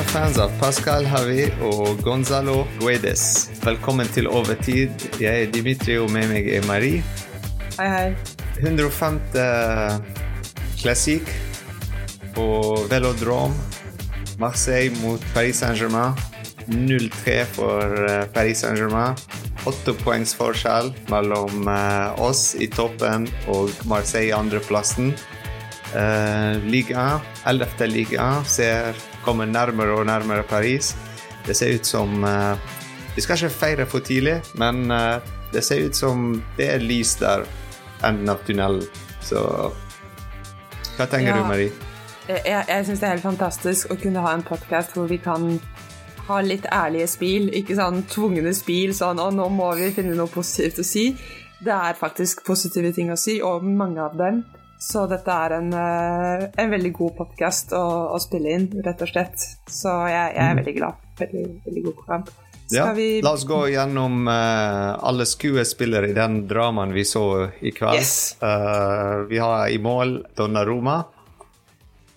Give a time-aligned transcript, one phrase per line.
[0.00, 3.50] Kjære fans av Pascal Havi og Gonzalo Guedes.
[3.60, 5.02] Velkommen til Overtid.
[5.20, 7.02] Jeg er Dimitri, og med meg er Marie.
[7.76, 8.06] Hei, hei.
[8.62, 9.18] 105.
[10.80, 11.28] klassikk
[12.32, 12.46] på
[12.88, 13.52] Velodrome.
[14.40, 16.16] Marseille mot Paris Saint-Germain.
[16.72, 19.20] 0-3 for eh, Paris Saint-Germain.
[19.68, 25.12] Åtte poengs forskjell mellom eh, oss i toppen og Marseille i andreplassen.
[25.90, 27.88] Uh, Liga 1, 11.
[27.90, 28.94] liga ser
[29.24, 30.94] kommer nærmere og nærmere Paris.
[31.46, 32.56] Det ser ut som uh,
[33.16, 35.18] Vi skal ikke feire for tidlig, men uh,
[35.52, 37.44] det ser ut som det er lys der,
[38.06, 38.84] enden av tunnelen.
[39.20, 39.40] Så
[40.96, 41.38] hva tenker Ja.
[41.38, 41.72] du, Marie?
[42.28, 45.18] Jeg, jeg, jeg syns det er helt fantastisk å kunne ha en podkast hvor vi
[45.18, 45.56] kan
[46.28, 50.30] ha litt ærlige spil, ikke sånn tvungne spil sånn 'Å, nå må vi finne noe
[50.30, 51.16] positivt å si'.
[51.60, 54.44] Det er faktisk positive ting å si, og mange av dem.
[54.80, 57.84] Så dette er en, eh, en veldig god podkast å,
[58.16, 59.42] å spille inn, rett og slett.
[59.68, 61.02] Så jeg, jeg er veldig glad.
[61.20, 62.30] Veldig, veldig god kamp.
[62.72, 67.74] Ja, vi La oss gå gjennom uh, alle skuespillere i den dramaen vi så i
[67.76, 67.98] kveld.
[67.98, 68.38] Yes.
[68.40, 71.02] Uh, vi har i mål Donnaroma.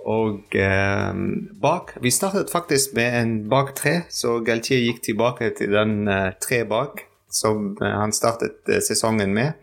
[0.04, 1.14] Og eh,
[1.64, 6.10] bak Vi startet faktisk med en bak tre, så Galtier gikk tilbake til den
[6.44, 9.56] tre bak som han startet sesongen med.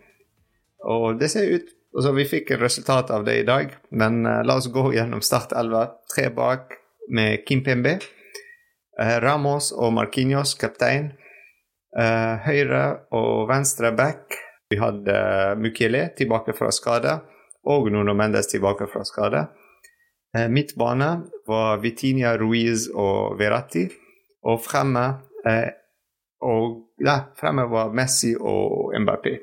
[0.81, 4.42] Og det ser ut altså Vi fikk resultatet resultat av det i dag, men uh,
[4.46, 5.86] la oss gå gjennom startelva.
[6.14, 6.74] Tre bak
[7.10, 7.98] med Kimpembe.
[9.00, 11.12] Uh, Ramos og Marquinhos, kaptein.
[11.96, 12.84] Uh, høyre
[13.16, 14.38] og venstre back.
[14.70, 15.16] Vi hadde
[15.58, 17.16] Mukiele tilbake fra skade,
[17.66, 19.48] og Nuno Mendes tilbake fra skade.
[20.30, 21.08] Eh, midtbane
[21.50, 23.88] var Vitinia Ruiz og Verratti.
[24.46, 25.02] Og fremme
[26.40, 29.34] og, ja, fremme var Messi og Mbappé.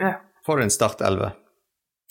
[0.00, 0.25] Ja.
[0.46, 1.32] For en startelve.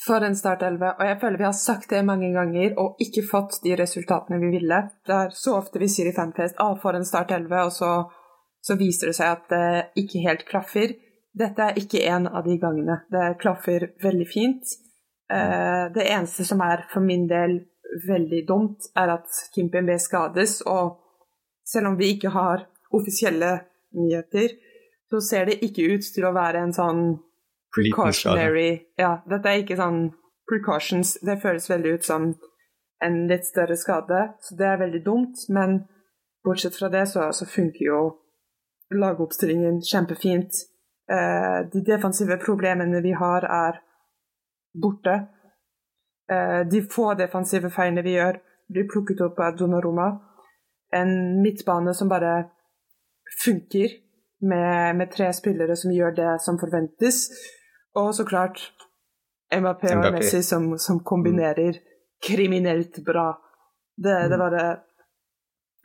[0.06, 0.92] For en startelve.
[1.00, 4.52] Og jeg føler vi har sagt det mange ganger og ikke fått de resultatene vi
[4.58, 4.82] ville.
[5.08, 7.92] Det er så ofte vi sier i Fanfest ah, for en startelve, og så,
[8.62, 10.98] så viser det seg at det ikke helt klaffer.
[11.36, 13.02] Dette er ikke en av de gangene.
[13.12, 14.76] Det klaffer veldig fint.
[15.32, 17.62] Eh, det eneste som er for min del
[18.08, 21.00] veldig dumt, er at Kimpembe skades, og
[21.66, 22.66] selv om vi ikke har
[22.96, 23.52] offisielle
[23.96, 24.58] nyheter,
[25.10, 27.06] så ser det ikke ut til å være en sånn.
[27.76, 30.10] Precautionary Ja, dette er ikke sånn
[30.50, 31.16] precautions.
[31.26, 32.30] Det føles veldig ut som
[33.06, 35.48] en litt større skade, så det er veldig dumt.
[35.50, 35.82] Men
[36.46, 38.02] bortsett fra det, så, så funker jo
[38.96, 40.62] lagoppstillingen kjempefint.
[41.12, 43.82] Eh, de defensive problemene vi har, er
[44.82, 45.18] borte.
[46.32, 48.40] Eh, de få defensive feilene vi gjør,
[48.72, 50.10] blir plukket opp av Donnaroma.
[50.94, 52.38] En midtbane som bare
[53.44, 54.02] funker,
[54.46, 57.30] med, med tre spillere som gjør det som forventes.
[57.96, 58.60] Og så klart
[59.56, 60.18] MAP og MAP.
[60.18, 61.78] Messi som, som kombinerer
[62.26, 63.30] kriminelt bra.
[63.96, 64.66] Det, det var det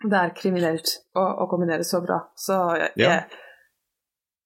[0.01, 2.23] Det er kriminelt å, å kombinere så bra.
[2.41, 3.19] Så jeg, Ja.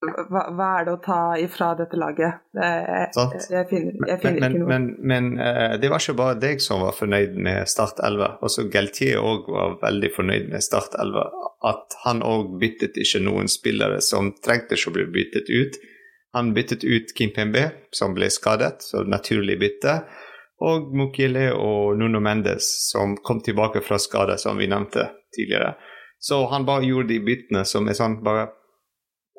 [0.03, 2.41] hva, hva er det å ta ifra dette laget?
[2.53, 2.81] Jeg,
[3.15, 4.67] jeg, jeg finner, jeg finner Men, ikke noe.
[4.73, 8.35] men, men eh, det var ikke bare deg som var fornøyd med Start 11.
[8.45, 11.25] Også Galtier òg var veldig fornøyd med Start 11.
[11.71, 15.79] At han òg byttet ikke noen spillere som trengte ikke å bli byttet ut.
[16.35, 19.93] Han byttet ut Kimpembe, som ble skadet, så naturlig bytte.
[20.67, 25.77] Og Mukile og Nuno Mendes, som kom tilbake fra skade, som vi nevnte tidligere.
[26.19, 28.49] Så han bare gjorde de byttene som er sånn bare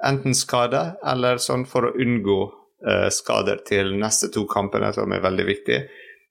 [0.04, 5.24] enten skade eller sånn for å unngå uh, skader til neste to kampene, som er
[5.24, 5.86] veldig viktige,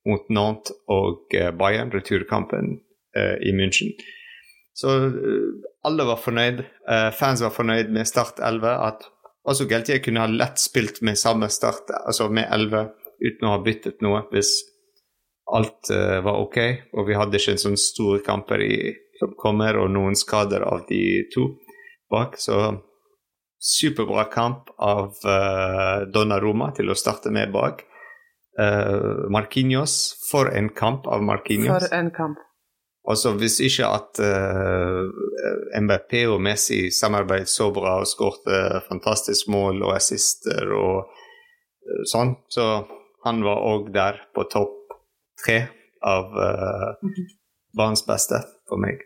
[0.05, 2.79] mot Nantes og uh, Bayern, returkampen
[3.17, 3.93] uh, i München.
[4.75, 4.91] Så
[5.87, 6.57] alle var fornøyd.
[7.15, 8.65] Fans var fornøyd med Start 11.
[8.75, 9.05] At
[9.45, 12.87] også Galtier kunne ha lett spilt med samme start, altså med 11,
[13.21, 14.55] uten å ha byttet noe, hvis
[15.53, 16.59] alt uh, var ok.
[16.97, 18.75] Og vi hadde ikke en sånn store kamper i,
[19.19, 21.01] som kommer, og noen skader av de
[21.33, 21.51] to
[22.11, 22.39] bak.
[22.41, 22.57] Så
[23.61, 27.85] superbra kamp av uh, Donna Roma til å starte med bak.
[28.55, 31.89] Uh, Marquinhos, for en kamp av Marquinhos.
[31.89, 32.41] For en kamp.
[33.07, 35.05] Altså Hvis ikke at uh,
[35.81, 42.33] MBP og Messi samarbeidet så bra og skårte fantastisk mål og assister og uh, sånn,
[42.49, 42.85] så
[43.25, 44.97] han var òg der på topp
[45.41, 45.59] tre
[46.05, 47.11] av uh,
[47.77, 49.03] barns beste for meg.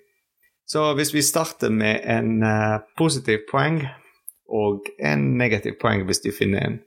[0.70, 3.82] Så hvis vi starter med en uh, positiv poeng
[4.50, 6.80] og en negativ poeng hvis du finner en.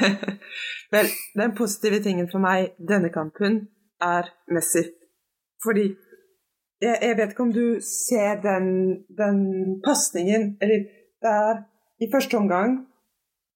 [0.94, 3.66] Vel, den positive tingen for meg denne kampen
[4.02, 4.86] er Messi.
[5.64, 5.90] Fordi
[6.86, 8.68] jeg, jeg vet ikke om du ser den,
[9.18, 9.40] den
[9.84, 10.86] pasningen Eller
[11.24, 11.60] det er
[12.02, 12.74] i første omgang,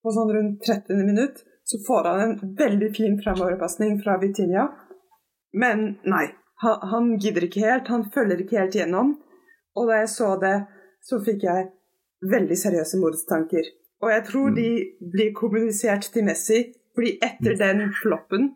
[0.01, 1.01] på sånn rundt 30.
[1.05, 4.63] minutt, så får han en veldig fin framoverpasning fra Vitinia.
[5.53, 6.25] Men nei,
[6.65, 9.13] han, han gidder ikke helt, han følger ikke helt gjennom.
[9.77, 10.55] Og da jeg så det,
[11.05, 11.69] så fikk jeg
[12.33, 13.69] veldig seriøse mordstanker.
[14.01, 14.71] Og jeg tror de
[15.13, 16.63] blir kommunisert til Messi,
[16.97, 18.55] fordi etter den floppen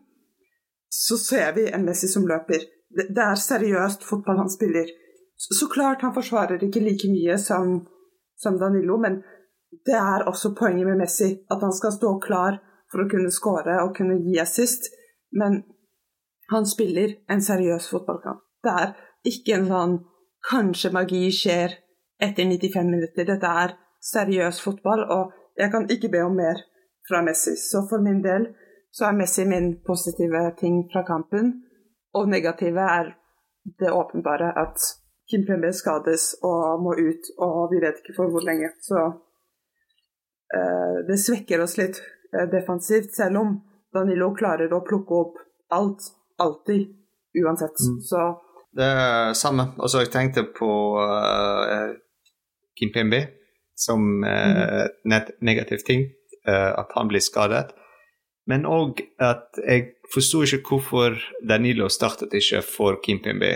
[0.89, 2.65] så ser vi en Messi som løper.
[2.95, 4.87] Det, er seriøst fotball han spiller.
[5.35, 7.81] Så, klart han forsvarer ikke like mye som,
[8.39, 9.19] som Danilo, men
[9.85, 11.31] det er også poenget med Messi.
[11.51, 12.61] At han skal stå klar
[12.91, 14.87] for å kunne skåre og kunne gi assist.
[15.35, 15.63] Men
[16.53, 18.43] han spiller en seriøs fotballkamp.
[18.63, 18.93] Det er
[19.27, 19.97] ikke en sånn
[20.49, 21.75] kanskje magi skjer
[22.21, 23.27] etter 95 minutter.
[23.27, 23.75] Dette er
[24.05, 26.61] seriøs fotball, og jeg kan ikke be om mer
[27.09, 27.55] fra Messi.
[27.57, 28.47] Så for min del
[28.95, 31.64] så er Messi min positive ting fra kampen,
[32.15, 33.11] og negative er
[33.79, 34.79] det åpenbare at
[35.29, 38.69] Kim Pembe skades og må ut, og vi vet ikke for hvor lenge.
[38.81, 38.99] Så
[40.55, 41.97] uh, det svekker oss litt
[42.35, 43.55] uh, defensivt, selv om
[43.95, 45.39] Danilo klarer å plukke opp
[45.73, 46.91] alt, alltid,
[47.41, 47.81] uansett.
[47.87, 48.01] Mm.
[48.05, 48.25] Så
[48.75, 49.71] det er samme.
[49.79, 50.69] Altså, jeg tenkte på
[50.99, 51.95] uh,
[52.77, 53.23] Kim Pembe
[53.75, 55.33] som uh, mm.
[55.41, 56.05] negativ ting,
[56.45, 57.71] at han blir skadet.
[58.49, 61.17] Men òg at jeg forsto ikke hvorfor
[61.49, 63.55] Danilo startet ikke for Kim Pembe.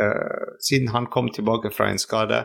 [0.00, 2.44] Uh, siden han kom tilbake fra en skade.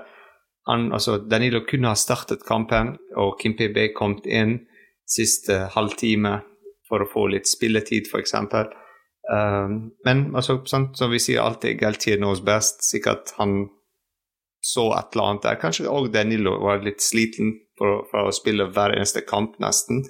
[0.70, 4.60] Han, altså, Danilo kunne ha startet kampen, og Kim Pembe kom inn
[5.10, 6.42] siste halvtime
[6.90, 8.36] for å få litt spilletid, f.eks.
[9.30, 12.84] Um, men altså, sant, som vi sier alltid, Galtier knows best.
[12.86, 13.70] Sikkert han
[14.66, 15.60] så et eller annet der.
[15.62, 20.04] Kanskje òg Danilo var litt sliten for, å spille hver eneste kamp, nesten.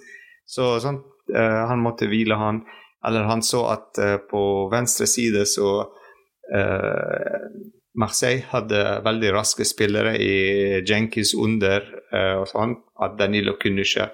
[0.49, 2.63] Så sånn, uh, han måtte hvile, han.
[3.07, 4.41] Eller han så at uh, på
[4.71, 7.45] venstre side så uh,
[7.99, 10.35] Marseille hadde veldig raske spillere i
[10.87, 11.83] Jenkins under
[12.39, 12.71] og sånn,
[13.05, 14.07] at Danilo kunne ikke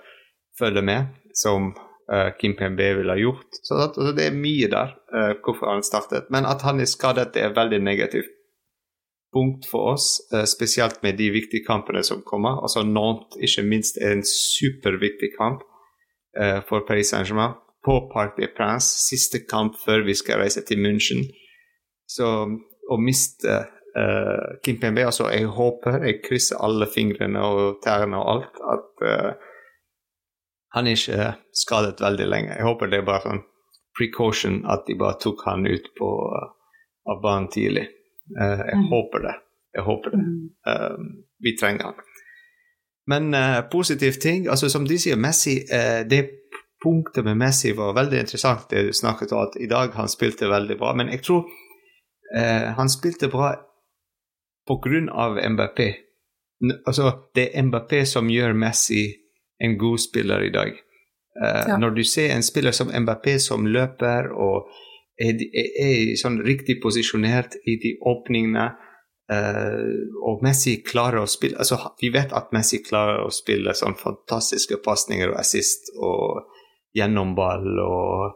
[0.57, 1.11] følge med.
[1.35, 1.73] som
[2.11, 3.59] uh, Kim Pembe ville ha gjort.
[3.63, 6.31] Så at, altså, det er mye der uh, hvorfor han startet.
[6.33, 8.31] Men at han er skadet, det er veldig negativt
[9.35, 12.61] punkt for oss, spesielt med de viktige kampene som kommer.
[12.63, 15.65] Altså Nantes ikke minst er en superviktig kamp
[16.67, 17.53] for Paris Saint-Germain
[17.85, 18.89] på Parc des Princes.
[19.07, 21.21] Siste kamp før vi skal reise til München.
[22.11, 22.27] Så
[22.91, 23.61] å miste
[24.65, 29.05] Kim Pembe altså Jeg håper, jeg krysser alle fingrene og tærne og alt, at
[30.75, 32.57] han er ikke skadet veldig lenge.
[32.57, 33.43] Jeg håper det er bare sånn
[33.95, 36.49] precaution at de bare tok han ut på, uh,
[37.11, 37.85] av banen tidlig.
[38.35, 38.87] Uh, jeg mm.
[38.91, 39.35] håper det.
[39.75, 40.23] Jeg håper det.
[40.67, 40.97] Uh,
[41.45, 42.11] vi trenger han.
[43.07, 45.59] Men uh, positiv ting altså Som de sier, Messi
[46.09, 46.21] Det
[46.83, 48.69] punktet med Messi var veldig interessant.
[48.69, 51.45] det du snakket om at I dag han spilte veldig bra, men jeg tror
[52.77, 53.51] han spilte bra
[55.09, 55.79] av MBP.
[56.87, 59.05] Altså, det er MBP som gjør Messi
[59.59, 60.71] en god spiller i dag.
[61.43, 61.77] Uh, ja.
[61.77, 64.69] Når du ser en spiller som Mbappé som løper og
[65.19, 68.69] er, er, er sånn riktig posisjonert i de åpningene,
[69.31, 69.91] uh,
[70.25, 74.81] og Messi klarer å spille altså Vi vet at Messi klarer å spille sånn fantastiske
[74.85, 76.51] pasninger og assist og
[76.95, 78.35] gjennomball og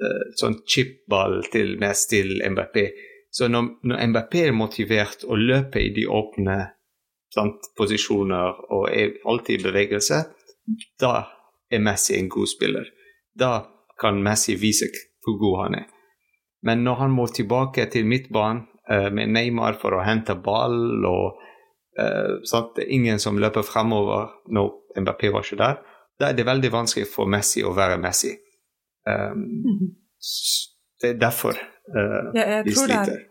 [0.00, 2.88] uh, sånn chipball til mest til Mbappé.
[3.34, 6.58] Så når, når Mbappé er motivert og løper i de åpne
[7.34, 10.20] sant, posisjoner og er alltid i bevegelse,
[11.00, 11.14] da
[11.70, 12.86] er Messi en god spiller.
[13.34, 13.64] Da
[14.00, 14.88] kan Messi vise
[15.24, 15.90] hvor god han er.
[16.64, 21.38] Men når han må tilbake til midtbanen med Neymar for å hente ball og
[22.44, 25.78] sånt, Det er ingen som løper fremover når Mbappé var ikke der,
[26.20, 28.32] da er det veldig vanskelig for Messi å være Messi.
[29.08, 29.94] Um.
[31.00, 33.24] Det er derfor uh, ja, jeg tror sliter.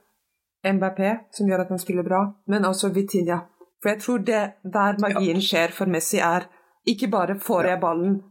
[0.64, 3.40] Det er Mbappé som gjør at han spiller bra, men også Vitinha.
[3.82, 4.44] For jeg tror det
[4.74, 6.48] der magien skjer for Messi, er
[6.88, 8.22] ikke bare får jeg ballen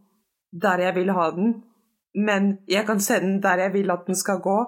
[0.53, 1.53] der jeg vil ha den,
[2.15, 4.59] men jeg kan sende den der jeg vil at den skal gå,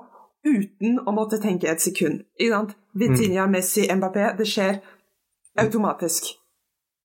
[0.45, 2.23] uten å måtte tenke et sekund.
[2.39, 2.77] Ikke sant?
[2.95, 3.55] Vitinha, mm.
[3.57, 4.31] Messi, Mbappé.
[4.39, 4.81] Det skjer
[5.61, 6.31] automatisk.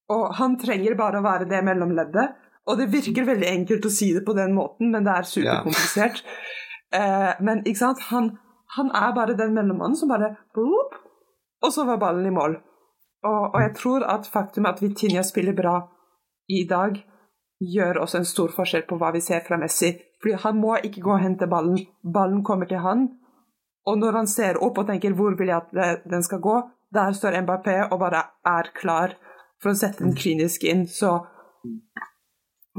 [0.10, 2.38] Og han trenger bare å være det mellomleddet.
[2.70, 6.22] Og det virker veldig enkelt å si det på den måten, men det er superkomplisert.
[6.22, 7.36] Yeah.
[7.36, 8.02] Uh, men ikke sant?
[8.10, 8.34] Han,
[8.76, 10.98] han, er bare den mellommannen som bare boop,
[11.62, 12.54] Og så var ballen i mål.
[13.28, 15.82] Og, og jeg tror at faktum at Vitinha spiller bra
[16.48, 16.96] i dag
[17.60, 19.92] gjør også en stor forskjell på hva vi ser fra Messi.
[20.22, 21.82] Fordi han må ikke gå og hente ballen.
[22.04, 23.10] Ballen kommer til han.
[23.90, 26.62] Og når han ser opp og tenker 'hvor vil jeg at den skal gå',
[26.94, 29.16] der står Mbappé og bare er klar
[29.62, 30.88] for å sette den klinisk inn.
[30.88, 31.20] Så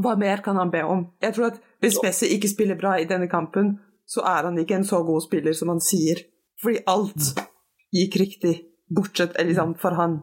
[0.00, 1.06] hva mer kan han be om?
[1.22, 4.80] Jeg tror at hvis Messi ikke spiller bra i denne kampen, så er han ikke
[4.80, 6.22] en så god spiller som han sier.
[6.62, 7.46] Fordi alt
[7.94, 8.54] gikk riktig,
[8.96, 10.20] bortsett liksom, for han.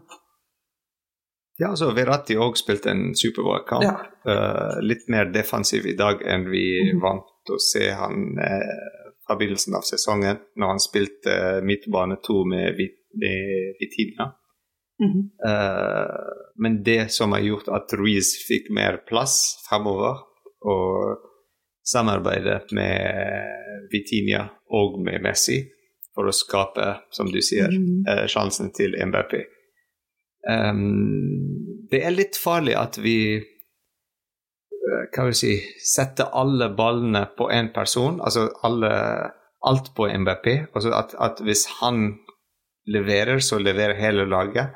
[1.57, 3.85] Ja, altså Verratti òg spilte en superbra kamp.
[3.87, 3.95] Ja.
[4.27, 7.01] Uh, litt mer defensiv i dag enn vi mm.
[7.01, 12.77] vant å se han uh, fra begynnelsen av sesongen, når han spilte midtbane to med
[12.77, 14.31] Vitina.
[14.99, 15.23] Mm -hmm.
[15.49, 20.15] uh, men det som har gjort at Ruiz fikk mer plass fremover,
[20.61, 21.17] og
[21.85, 23.11] samarbeidet med
[23.91, 25.61] Vitinia og med Messi
[26.15, 28.05] for å skape, som du sier, mm.
[28.09, 29.33] uh, sjansen til MBP.
[30.49, 33.43] Um, det er litt farlig at vi
[34.87, 35.53] hva vil jeg si,
[35.83, 38.91] sette alle ballene på én person, altså alle,
[39.67, 40.47] alt på MBP.
[40.73, 42.17] Altså at, at, hvis han
[42.87, 44.75] leverer, så leverer hele laget.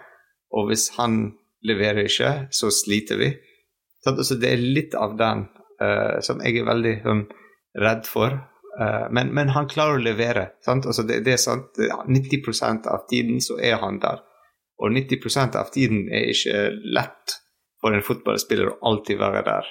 [0.52, 3.32] Og hvis han leverer ikke, så sliter vi.
[4.02, 5.46] Så altså, det er litt av den
[5.82, 7.26] uh, som jeg er veldig um,
[7.80, 8.36] redd for.
[8.80, 10.50] Uh, men, men, han klarer å levere.
[10.66, 11.78] Altså, det, det, er sant.
[11.78, 14.26] 90% av tiden så er han der.
[14.82, 17.38] Og 90% av tiden er ikke lett
[17.82, 19.70] for en fotballspiller å alltid være der.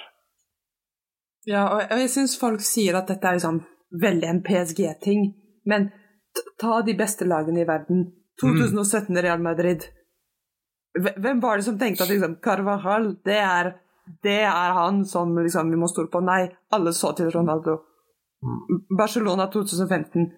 [1.49, 3.61] Ja, og jeg syns folk sier at dette er liksom
[4.01, 5.31] veldig en PSG-ting,
[5.65, 5.89] men
[6.61, 8.09] ta de beste lagene i verden.
[8.41, 9.21] 2017 mm.
[9.21, 9.87] Real Madrid.
[10.99, 13.73] Hvem var det som tenkte at liksom, Carvajal, det er,
[14.23, 16.21] det er han som liksom, vi må stole på?
[16.25, 17.79] Nei, alle så til Ronaldo.
[18.41, 18.85] Mm.
[18.97, 20.29] Barcelona 2015.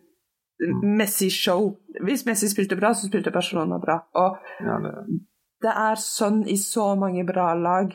[0.63, 0.95] Mm.
[0.97, 1.71] Messi-show.
[2.05, 3.99] Hvis Messi spilte bra, så spilte Barcelona bra.
[4.19, 4.93] Og ja, det...
[5.65, 5.73] det...
[5.73, 7.93] er sånn i så mange bra lag.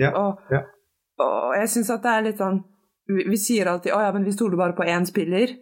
[0.00, 0.64] Ja, og ja.
[1.20, 2.62] Og jeg syns at det er litt sånn
[3.10, 5.56] vi, vi sier alltid 'Å ja, men vi stoler bare på én spiller'.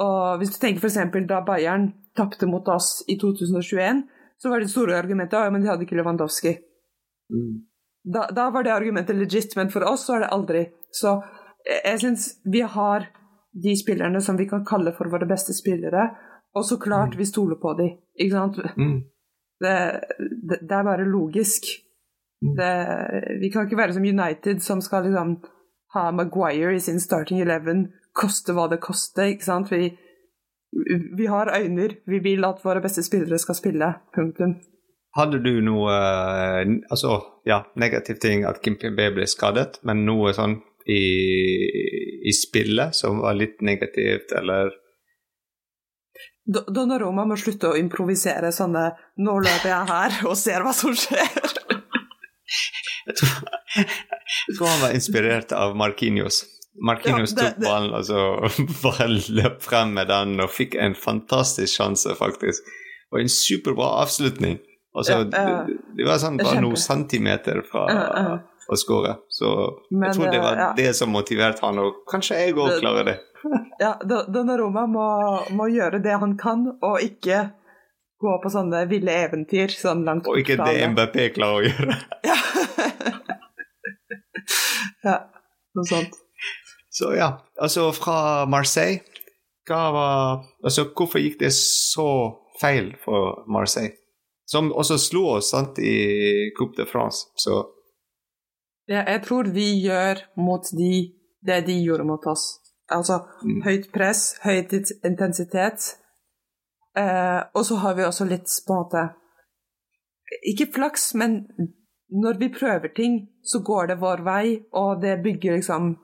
[0.00, 1.26] Og hvis du tenker f.eks.
[1.28, 4.04] da Bayern tapte mot oss i 2021,
[4.40, 6.56] så var det store argumentet 'Å ja, men de hadde ikke Lewandowski'.
[7.30, 7.66] Mm.
[8.04, 10.64] Da, da, var det argumentet legit, men for oss så er det aldri.
[10.92, 11.20] Så
[11.66, 13.10] jeg, jeg syns vi har
[13.52, 16.08] de spillerne som vi kan kalle for våre beste spillere,
[16.56, 17.18] og så klart mm.
[17.18, 18.58] vi stoler på dem, ikke sant?
[18.76, 18.98] Mm.
[19.60, 19.76] Det,
[20.48, 21.68] det, det, er bare logisk.
[22.40, 22.74] Det,
[23.40, 25.36] vi kan ikke være som United, som skal liksom
[25.94, 29.28] ha Maguire i sin starting eleven, koste hva det koste.
[29.34, 29.70] ikke sant?
[29.72, 29.90] Vi,
[31.18, 31.90] vi har øyne.
[32.06, 33.92] Vi vil at våre beste spillere skal spille.
[34.16, 34.56] Punktum.
[35.18, 35.94] Hadde du noe
[36.90, 41.02] altså, ja, negativ ting at Kim Pimbe ble skadet, men noe sånn i,
[42.30, 44.70] i spillet som var litt negativt, eller
[46.50, 48.86] Donnaroma må slutte å improvisere sånne
[49.22, 51.59] 'nå løper jeg her og ser hva som skjer'.
[53.10, 53.36] Jeg tror,
[53.74, 56.44] jeg tror, han var inspirert av Markinios.
[56.80, 58.20] Markinios ja, tok ballen og så
[58.84, 62.68] bare løp frem med den og fikk en fantastisk sjanse, faktisk.
[63.10, 64.60] Og en superbra avslutning.
[64.94, 68.64] Altså, ja, uh, det, det, var sånn bare noen centimeter fra uh, uh.
[68.70, 69.16] å skåre.
[69.30, 69.50] Så
[69.90, 70.70] Men, jeg tror det var ja.
[70.78, 73.16] det som motiverte han, og kanskje jeg òg klarer det.
[73.82, 75.06] ja, Donnaroma må,
[75.56, 77.48] må gjøre det han kan, og ikke
[78.20, 82.00] gå på sånne ville eventyr sånn langt Og ikke det MBP klarer å gjøre.
[82.28, 82.40] ja.
[85.04, 85.16] Ja,
[85.76, 86.16] noe sånt.
[86.90, 89.04] Så ja, altså fra Marseille
[89.68, 92.08] hva var, altså Hvorfor gikk det så
[92.58, 93.94] feil for Marseille?
[94.50, 97.62] Som også slo oss sant, i Coupe de France, så
[98.90, 101.12] Ja, jeg tror vi gjør mot de
[101.46, 102.58] det de gjorde mot oss.
[102.90, 103.60] Altså mm.
[103.64, 104.64] høyt press, høy
[105.06, 105.94] intensitet
[106.98, 109.02] Eh, og så har vi også litt på en måte
[110.50, 111.44] Ikke flaks, men
[112.10, 115.96] når vi prøver ting, så går det vår vei, og det bygger liksom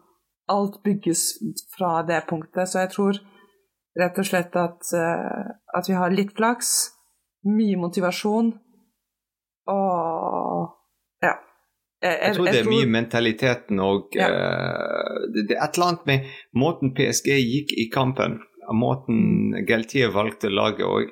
[0.46, 1.40] Alt bygges
[1.74, 2.68] fra det punktet.
[2.70, 3.16] Så jeg tror
[3.98, 6.68] rett og slett at, uh, at vi har litt flaks,
[7.50, 8.52] mye motivasjon
[9.66, 11.32] og ja.
[11.98, 14.28] Jeg, jeg, jeg tror det er mye mentaliteten og ja.
[14.30, 18.38] uh, det, det, er et eller annet med måten PSG gikk i kampen
[18.74, 21.10] måten Geltier valgte laget òg.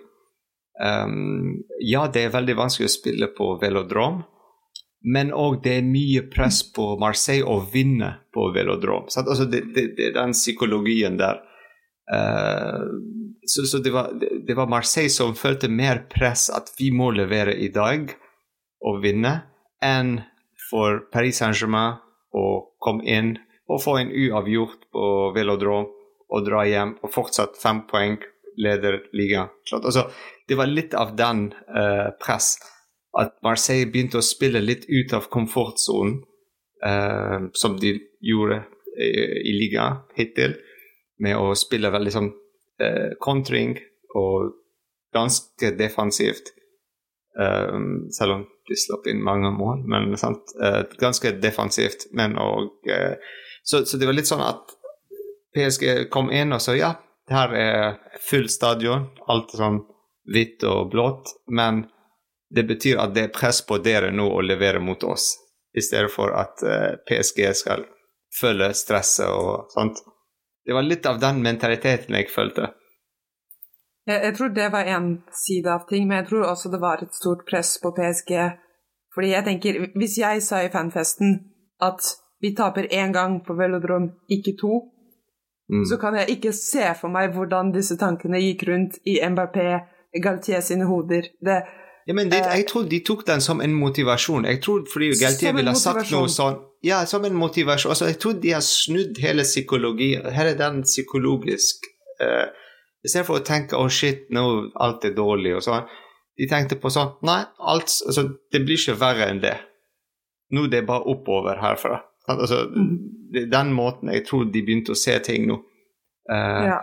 [0.85, 4.25] Um, ja, det er veldig vanskelig å spille på velodrom,
[5.05, 9.05] men òg det er mye press på Marseille å vinne på velodrom.
[9.05, 11.43] Altså, det, det, det, er den psykologien der.
[12.09, 12.89] Uh,
[13.45, 17.55] så, så det, var, det, var, Marseille som følte mer press at vi må levere
[17.57, 18.13] i dag
[18.85, 19.37] og vinne,
[19.85, 20.19] enn
[20.71, 22.01] for Paris Saint-Germain
[22.35, 22.47] å
[22.83, 23.35] komme inn
[23.69, 25.89] og få en uavgjort på velodrom
[26.35, 28.17] og dra hjem og fortsatt fem poeng,
[28.61, 29.53] leder ligaen.
[29.77, 30.07] Altså,
[30.49, 32.55] det var litt av den uh, press.
[33.19, 36.21] At Marseille begynte å spille litt ut av komfortsonen,
[36.85, 37.95] uh, som de
[38.25, 38.63] gjorde
[38.99, 39.11] i,
[39.51, 40.57] i ligaen hittil,
[41.23, 42.31] med å spille veldig sånn
[42.83, 43.77] uh, kontring
[44.19, 44.55] og
[45.15, 46.51] ganske defensivt.
[47.39, 50.13] Um, selv om de slapp inn mange mål, men?
[50.15, 52.09] Uh, ganske defensivt.
[52.15, 52.75] Men og,
[53.63, 54.75] så, så, det var litt sånn at
[55.55, 56.95] PSG kom inn og sa ja,
[57.29, 59.81] det her er full stadion, alt sånn
[60.31, 61.85] hvitt og blått, men
[62.55, 65.35] det betyr at det er press på dere nå å levere mot oss,
[65.75, 67.85] i stedet for at eh, PSG skal
[68.41, 70.01] følge stresset og sånt.
[70.67, 72.71] det var litt av den mentaliteten jeg følte.
[74.09, 75.09] Jeg, jeg tror det var én
[75.45, 78.33] side av ting, men jeg tror også det var et stort press på PSG.
[79.15, 81.37] Fordi jeg tenker, hvis jeg sa i fanfesten
[81.83, 82.03] at
[82.43, 84.81] vi taper én gang på velodrom, ikke to,
[85.71, 85.85] mm.
[85.91, 89.69] så kan jeg ikke se for meg hvordan disse tankene gikk rundt i Mbappé,
[90.23, 91.31] Galtier sine hoder.
[91.41, 91.63] Det,
[92.07, 94.45] ja, men det, jeg tror de tok den som en motivasjon.
[94.45, 97.95] Jeg tror fordi Galtier ville ha sagt noe sånn Ja, som en motivasjon.
[97.95, 100.11] Altså, jeg tror de har snudd hele psykologi.
[100.21, 101.89] Her er den psykologisk
[102.21, 102.51] uh,
[103.05, 104.45] Istedenfor å tenke 'å, oh, shit, nå
[104.81, 105.89] alt er dårlig' og sånn,
[106.41, 109.59] de tenkte på sånn Nei, alt, altså, det blir ikke verre enn det.
[110.57, 111.99] Nå det er bare oppover herfra.
[112.33, 112.95] Altså, mm.
[113.35, 115.59] det den måten jeg tror de begynte å se ting nå.
[116.31, 116.79] Uh, ja.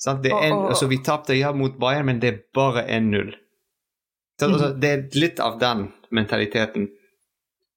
[0.00, 0.22] sant?
[0.24, 3.34] Det er en, altså, vi tapte ja mot Bayern, men det er bare 1-0.
[4.40, 4.52] Mm.
[4.52, 6.88] Altså, det er litt av den mentaliteten.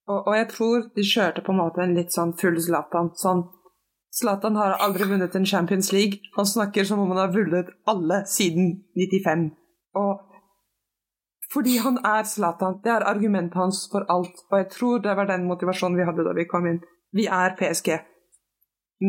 [0.09, 3.11] Og, og, jeg tror de kjørte på en måte en litt sånn full Zlatan.
[3.17, 3.45] Sånn
[4.11, 6.19] Zlatan har aldri vunnet en Champions League.
[6.35, 9.47] Han snakker som om han har vunnet alle siden 95.
[10.01, 10.27] Og
[11.53, 12.79] fordi han er Zlatan.
[12.83, 14.43] Det er argumentet hans for alt.
[14.51, 16.81] Og jeg tror det var den motivasjonen vi hadde da vi kom inn.
[17.15, 17.95] Vi er PSG.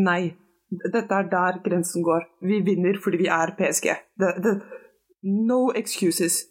[0.06, 0.22] Nei.
[0.72, 2.24] Dette er der grensen går.
[2.40, 3.88] Vi vinner fordi vi er PSG.
[4.18, 4.54] Det, det,
[5.22, 6.44] no excuses.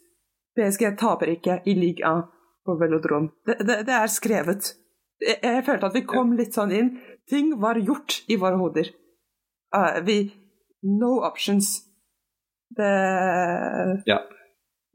[0.58, 2.26] PSG taper ikke i ligaen
[2.66, 3.30] på velodrom.
[3.46, 4.74] Det, det, det, er skrevet.
[5.22, 6.92] Jeg, jeg, følte at vi kom litt sånn inn.
[7.30, 8.92] Ting var gjort i våre hoder.
[9.72, 10.18] Uh, vi
[10.82, 11.80] No options.
[12.76, 12.92] Det
[14.06, 14.18] Ja.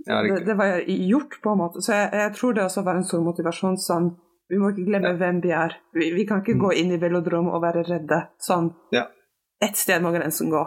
[0.05, 1.81] ja det, det, var gjort, på en måte.
[1.81, 3.77] Så jeg, jeg, tror det også var en stor motivasjon.
[3.77, 4.09] sånn
[4.49, 5.19] Vi må ikke glemme ja.
[5.19, 5.77] hvem vi er.
[5.93, 6.63] Vi, vi kan ikke mm.
[6.65, 8.21] gå inn i velodrom og være redde.
[8.43, 8.71] Sånn.
[8.95, 9.07] Ja.
[9.63, 10.63] Ett sted må grensen gå.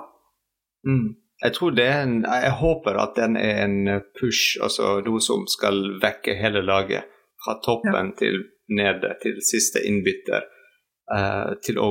[0.89, 1.15] Mm.
[1.41, 5.47] Jeg tror det er en, jeg håper at den er en push, altså noe som
[5.49, 7.09] skal vekke hele laget.
[7.41, 8.17] Fra toppen ja.
[8.19, 8.43] til
[8.77, 10.45] nede, til siste innbytter.
[11.11, 11.91] Uh, til å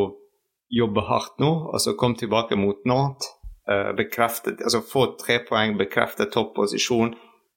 [0.71, 3.33] jobbe hardt nå, altså komme tilbake mot Nantes.
[3.69, 7.11] Uh, altså få tre poeng, bekrefte topposisjon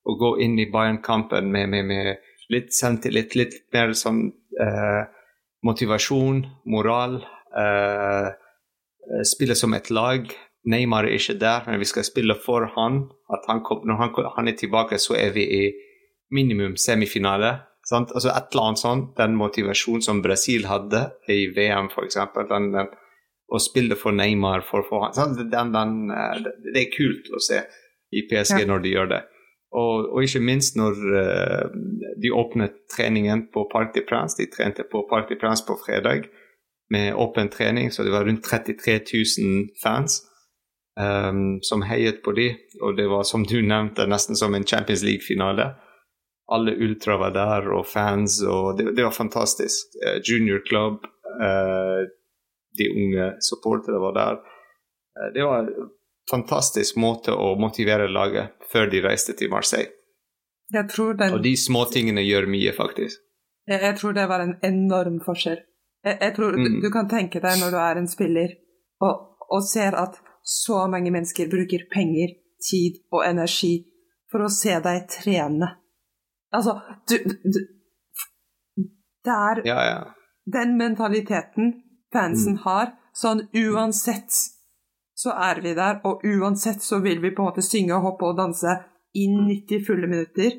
[0.05, 4.27] og gå inn i Bayern-kampen med, med, med, litt selvtillit, litt mer sånn
[4.61, 5.05] uh,
[5.65, 7.21] motivasjon, moral.
[9.29, 10.29] spille som et lag.
[10.65, 13.03] Neymar er ikke der, men vi skal spille for han.
[13.33, 15.63] At han kom, når han, han, er tilbake, så er vi i
[16.31, 17.57] minimum semifinale.
[17.89, 18.13] Sant?
[18.15, 19.09] Altså et eller annet sånt.
[19.19, 22.21] Den motivasjonen som Brasil hadde i VM, f.eks.
[23.53, 25.35] Å spille for Neymar for, for han.
[25.51, 27.59] Den, den, eh, det er kult å se
[28.13, 28.69] i PSG ja.
[28.71, 29.21] når de gjør det.
[29.73, 31.69] Og, og, ikke minst når uh,
[32.21, 34.37] de åpnet treningen på Parc de Prince.
[34.37, 36.29] De trente på Parc de Prince på fredag
[36.93, 40.19] med åpen trening, så det var rundt 33 000 fans
[41.01, 42.51] um, som heiet på de,
[42.81, 45.73] og det var som du nevnte, nesten som en Champions League-finale.
[46.53, 49.97] Alle ultra var der, og fans, og det, det var fantastisk.
[50.05, 51.07] Uh, junior club,
[51.41, 52.03] uh,
[52.79, 54.41] de unge supportere var der.
[55.17, 55.91] Uh, det var en
[56.31, 59.91] fantastisk måte å motivere laget før de reiste til Marseille.
[60.73, 61.35] Den...
[61.35, 63.21] Og de småtingene gjør mye, faktisk.
[63.69, 65.61] Jeg, jeg, tror det var en enorm forskjell.
[66.05, 66.65] Jeg, jeg tror mm.
[66.65, 68.55] du, du, kan tenke deg når du er en spiller
[69.05, 72.35] og, og ser at så mange mennesker bruker penger,
[72.71, 73.75] tid og energi
[74.31, 75.69] for å se deg trene.
[76.53, 76.77] Altså,
[77.09, 77.61] du, du
[79.25, 80.01] Det er ja, ja.
[80.53, 81.75] den mentaliteten
[82.13, 82.65] fansen mm.
[82.65, 82.93] har.
[83.15, 84.33] Sånn uansett
[85.15, 88.31] så er vi der, og uansett så vil vi på en måte synge og hoppe
[88.33, 88.75] og danse
[89.15, 90.57] i 90 fulle minutter.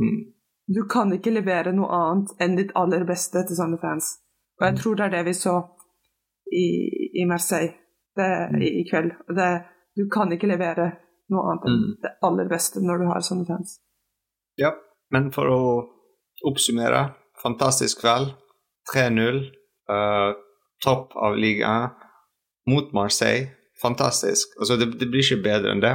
[0.00, 0.32] Mm.
[0.66, 4.16] Du kan ikke levere noe annet enn ditt aller beste til sånne fans.
[4.58, 4.80] Og jeg mm.
[4.82, 5.54] tror det er det vi så
[6.50, 6.66] i,
[7.22, 7.79] i Marseille
[8.20, 9.14] det, i, i, kveld.
[9.36, 9.50] Det,
[9.96, 10.90] du kan ikke levere
[11.32, 11.96] noe annet enn mm.
[12.04, 13.78] det aller beste når du har sånne fans.
[14.60, 14.74] Ja,
[15.14, 15.62] men for å
[16.46, 17.10] oppsummere
[17.42, 18.34] fantastisk kveld.
[18.94, 19.40] 3-0.
[19.90, 20.30] Uh, eh,
[20.84, 21.90] topp av ligaen
[22.70, 23.50] mot Marseille.
[23.82, 24.56] Fantastisk.
[24.60, 25.94] Altså, det, det, blir ikke bedre enn det.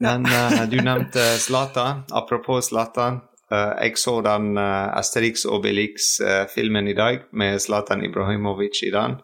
[0.00, 2.04] Men uh, du nevnte Zlatan.
[2.12, 3.22] Apropos Zlatan.
[3.50, 9.18] Uh, jeg så den Asterix Obelix-filmen i dag med Zlatan Ibrahimovic i den.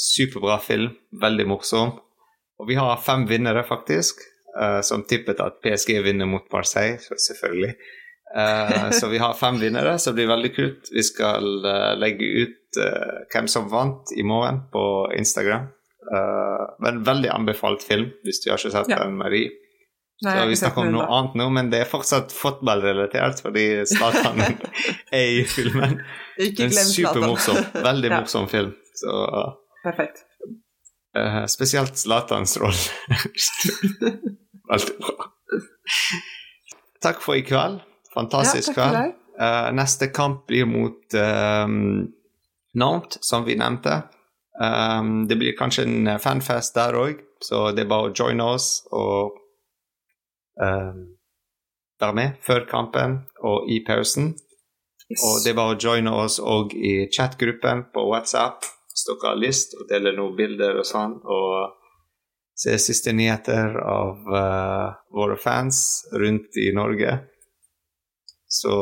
[0.00, 1.94] Superbra film, veldig morsom.
[2.60, 4.20] Og vi har fem vinnere, faktisk,
[4.56, 7.74] uh, som tippet at PSG vinner mot Marseille, selvfølgelig.
[8.30, 10.90] Uh, så vi har fem vinnere, så det blir veldig kult.
[10.94, 12.56] Vi skal uh, legge ut
[13.32, 14.82] hvem som vant i morgen på
[15.18, 15.64] Instagram.
[16.78, 19.00] men veldig anbefalt film, hvis du har ikke sett ja.
[19.02, 19.48] den, Marie.
[20.22, 24.38] Nei, så vi snakker om noe annet nå, men det er fortsatt fotballrelatert, fordi Zlatan
[25.18, 25.98] er i filmen.
[26.36, 26.94] Ikke glem Zlatan.
[26.94, 27.60] Supermorsom.
[27.88, 28.70] Veldig morsom film.
[29.00, 29.14] Så
[29.82, 30.24] Perfekt.
[31.18, 32.76] Uh, spesielt Zlatans rolle.
[34.70, 35.30] Veldig bra.
[37.02, 37.80] Takk for i kveld.
[38.14, 39.16] Fantastisk ja, kveld.
[39.40, 42.12] Uh, neste kamp blir mot um,
[42.74, 44.02] Nantes, som vi nevnte.
[44.60, 48.82] Um, det blir kanskje en fanfest der òg, så det er bare å joine oss
[48.92, 49.38] og
[50.60, 51.06] um,
[52.00, 54.34] være med før kampen og i pausen.
[55.10, 55.24] Yes.
[55.24, 59.38] Og det er bare å joine oss òg i chatgruppen på WhatsApp hvis dere har
[59.40, 61.16] lyst, og dele noen bilder og sånn.
[61.22, 61.76] Og
[62.60, 67.16] se siste nyheter av uh, våre fans rundt i Norge.
[68.50, 68.74] Så,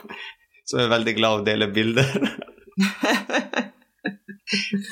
[0.68, 2.16] så er jeg veldig glad å dele bilder.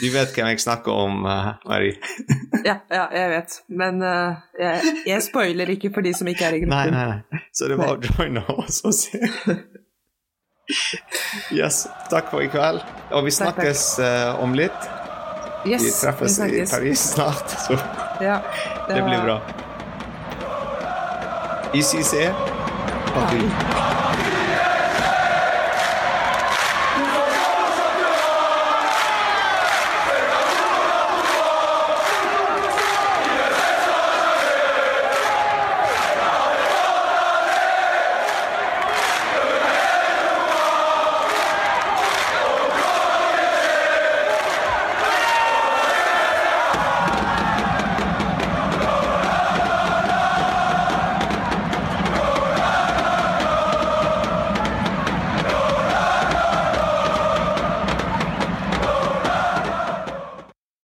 [0.00, 1.98] Du vet hvem jeg snakker om, uh, Marie?
[2.68, 3.57] ja, ja, jeg vet.
[3.68, 6.94] Men uh, jeg, jeg, spoiler ikke for de som ikke er i gruppen.
[6.94, 7.42] Nei, nei, nei.
[7.53, 9.20] Så det var å joine oss og se.
[11.53, 12.83] Yes, takk for i kveld.
[13.11, 14.90] Og vi snakkes uh, om litt.
[15.66, 17.77] Yes, vi treffes vi i Paris snart, så
[18.20, 18.40] ja,
[18.88, 19.40] det, det blir bra.
[21.75, 22.14] ICC.
[23.14, 23.99] Paris.